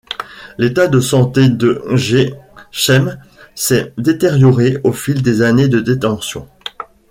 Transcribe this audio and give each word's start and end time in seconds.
L'état 0.57 0.87
de 0.87 0.99
santé 0.99 1.47
de 1.47 1.83
Gechem 1.93 3.19
s'est 3.53 3.93
détérioré 3.99 4.79
au 4.83 4.93
fil 4.93 5.21
des 5.21 5.43
années 5.43 5.67
de 5.67 5.79
détention. 5.79 6.47